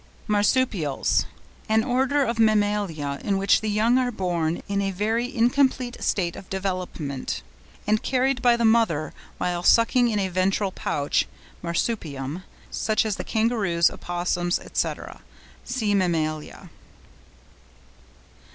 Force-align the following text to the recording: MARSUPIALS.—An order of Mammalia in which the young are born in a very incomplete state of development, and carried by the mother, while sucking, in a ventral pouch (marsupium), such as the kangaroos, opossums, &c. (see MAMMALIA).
MARSUPIALS.—An 0.27 1.83
order 1.83 2.23
of 2.23 2.39
Mammalia 2.39 3.19
in 3.23 3.37
which 3.37 3.61
the 3.61 3.69
young 3.69 3.99
are 3.99 4.09
born 4.09 4.63
in 4.67 4.81
a 4.81 4.89
very 4.89 5.25
incomplete 5.31 5.97
state 6.01 6.35
of 6.35 6.49
development, 6.49 7.43
and 7.85 8.01
carried 8.01 8.41
by 8.41 8.57
the 8.57 8.65
mother, 8.65 9.13
while 9.37 9.61
sucking, 9.61 10.07
in 10.07 10.17
a 10.17 10.27
ventral 10.29 10.71
pouch 10.71 11.27
(marsupium), 11.61 12.41
such 12.71 13.05
as 13.05 13.17
the 13.17 13.23
kangaroos, 13.23 13.91
opossums, 13.91 14.59
&c. 14.73 14.91
(see 15.65 15.93
MAMMALIA). 15.93 16.71